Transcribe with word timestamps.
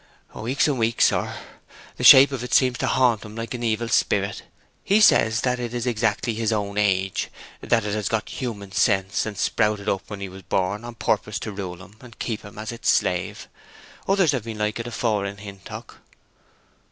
"Weeks 0.33 0.67
and 0.67 0.79
weeks, 0.79 1.05
sir. 1.09 1.35
The 1.97 2.03
shape 2.03 2.31
of 2.31 2.43
it 2.43 2.55
seems 2.55 2.79
to 2.79 2.87
haunt 2.87 3.23
him 3.23 3.35
like 3.35 3.53
an 3.53 3.61
evil 3.61 3.87
spirit. 3.87 4.41
He 4.83 4.99
says 4.99 5.41
that 5.41 5.59
it 5.59 5.75
is 5.75 5.85
exactly 5.85 6.33
his 6.33 6.51
own 6.51 6.79
age, 6.79 7.27
that 7.61 7.85
it 7.85 7.93
has 7.93 8.09
got 8.09 8.27
human 8.27 8.71
sense, 8.71 9.27
and 9.27 9.37
sprouted 9.37 9.87
up 9.87 10.01
when 10.09 10.19
he 10.19 10.27
was 10.27 10.41
born 10.41 10.83
on 10.85 10.95
purpose 10.95 11.37
to 11.41 11.51
rule 11.51 11.83
him, 11.83 11.97
and 12.01 12.17
keep 12.17 12.41
him 12.41 12.57
as 12.57 12.71
its 12.71 12.89
slave. 12.89 13.47
Others 14.07 14.31
have 14.31 14.45
been 14.45 14.57
like 14.57 14.79
it 14.79 14.87
afore 14.87 15.23
in 15.23 15.37
Hintock." 15.37 15.97